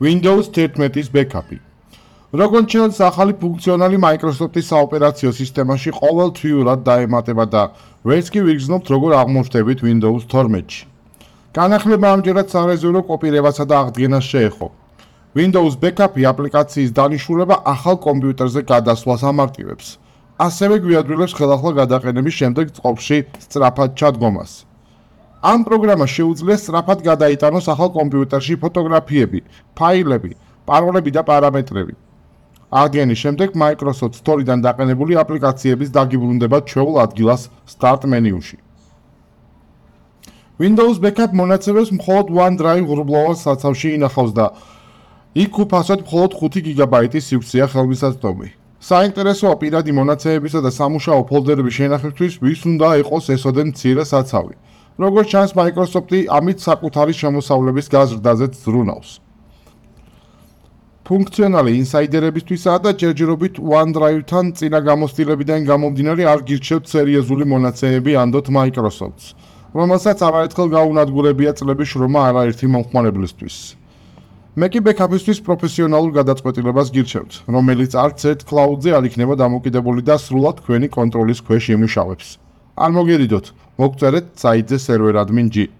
Windows 0.00 0.46
11-ის 0.54 1.10
ბექაპი. 1.10 1.58
როგორც 2.30 2.66
ჩანს, 2.70 2.98
ახალი 3.02 3.34
ფუნქციონალი 3.34 3.98
Microsoft-ის 3.98 4.70
საოპერაციო 4.70 5.30
სისტემაში 5.34 5.90
ყოველთვიურად 5.90 6.86
დაემატება 6.86 7.44
და 7.50 7.62
ვერც 8.06 8.30
კი 8.30 8.40
ვიგრძნობთ, 8.46 8.86
როგორ 8.94 9.10
აღმოჩნდებით 9.22 9.82
Windows 9.82 10.22
12-ში. 10.30 10.86
განახლება 11.50 12.06
ამჯერად 12.14 12.46
სარეზერვო 12.46 13.02
კოპირებასა 13.10 13.64
და 13.66 13.74
აღდგენას 13.82 14.24
შეეხო. 14.30 14.68
Windows 15.34 15.74
backup-ი 15.82 16.22
აპლიკაციის 16.30 16.94
დანიშნულება 16.94 17.56
ახალ 17.66 17.96
კომპიუტერზე 17.98 18.60
გადასვლას 18.70 19.22
ამარტივებს. 19.26 19.98
ასევე 20.38 20.74
გვიადვილებს 20.78 21.34
ხელახლა 21.34 21.70
გადაყენების 21.82 22.34
შემდეგ 22.40 22.66
წყობში 22.78 23.18
სწრაფად 23.42 23.90
ჩადგომას. 23.98 24.50
ამ 25.38 25.62
პროგრამას 25.62 26.10
შეუძლია 26.10 26.56
სწრაფად 26.58 27.02
გადაიტანოს 27.06 27.66
ახალ 27.70 27.90
კომპიუტერში 27.94 28.54
ფოტოგრაფიები, 28.58 29.40
ფაილები, 29.78 30.32
პაროლები 30.66 31.10
და 31.14 31.22
პარამეტრები. 31.22 31.94
აღდგენის 32.68 33.18
შემდეგ 33.22 33.54
Microsoft 33.54 34.18
Store-დან 34.20 34.60
დაყენებული 34.66 35.14
აპლიკაციების 35.22 35.92
დაგიბრუნდება 35.94 36.58
ჩვეულ 36.68 36.96
ადგილას 37.06 37.48
Start 37.64 38.02
მენიუში. 38.04 38.58
Windows 40.58 40.98
Backup 40.98 41.32
მონაცემებს 41.38 41.90
მხოლოდ 41.94 42.26
OneDrive 42.34 42.86
ღრუბლოვან 42.90 43.36
საცავში 43.38 43.88
ინახავს 43.94 44.32
და 44.34 44.46
იქ 45.38 45.54
უფასოდ 45.64 46.00
მხოლოდ 46.02 46.32
5 46.34 46.62
გიგაბაიტის 46.66 47.26
სივრცეა 47.30 47.66
ხელმისაწვდომი. 47.72 48.48
საინტერესოა 48.78 49.54
პირადი 49.62 49.92
მონაცემებისა 49.94 50.60
და 50.66 50.70
სამუშაო 50.74 51.22
ფოლდერების 51.30 51.74
შენახებისთვის 51.78 52.34
ვის 52.42 52.60
უნდა 52.70 52.88
იყოს 53.02 53.24
ესოდენ 53.38 53.66
მცირე 53.70 54.04
საცავი. 54.12 54.54
როგორც 54.98 55.28
ჩანს, 55.30 55.52
Microsoft-ი 55.54 56.26
ამით 56.26 56.58
საკუთარი 56.58 57.14
შემოსავლების 57.14 57.86
გაზრდაზეც 57.94 58.52
ზრუნავს. 58.66 59.10
ფუნქციონალი 61.08 61.72
ინსაიდერებისთვისაა 61.80 62.78
და 62.84 62.90
ჯერჯერობით 63.00 63.54
OneDrive-თან 63.56 64.46
წინა 64.58 64.80
გამოცდილებიდან 64.84 65.60
გამომდინარე 65.70 66.22
არ 66.32 66.40
გირჩევთ 66.48 66.84
სერიოზული 66.84 67.44
მონაცემები 67.48 68.12
ანდოთ 68.22 68.46
Microsoft-ს, 68.52 69.32
რომელსაც 69.72 70.18
არაერთხელ 70.28 70.68
გაუნადგურებია 70.76 71.52
წლების 71.56 71.88
შრომა 71.94 72.20
არაერთი 72.28 72.66
მომხმარებლისთვის. 72.74 73.56
მე 74.58 74.66
კი 74.68 74.80
ბექაპისთვის 74.84 75.38
პროფესიონალურ 75.46 76.12
გადაწყვეტილებას 76.18 76.88
გირჩევთ, 76.92 77.32
რომელიც 77.56 77.92
არც 78.04 78.18
ერთ 78.28 78.40
cloud-ზე 78.50 78.90
არ 78.98 79.04
იქნება 79.08 79.34
დამოკიდებული 79.38 80.02
და 80.02 80.18
სრულად 80.18 80.60
თქვენი 80.60 80.88
კონტროლის 80.92 81.40
ქვეშ 81.46 81.64
იმუშავებს. 81.78 82.26
არ 82.84 82.90
მოგერიდოთ, 82.98 83.46
Oktarı 83.78 84.24
сайты 84.34 84.78
сервер 84.78 85.14
админ 85.14 85.50
G. 85.50 85.68